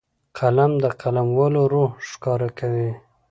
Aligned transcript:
قلم 0.37 0.71
د 0.83 0.85
قلموالو 1.01 1.61
روح 1.73 1.91
ښکاره 2.09 2.49
کوي 2.59 2.89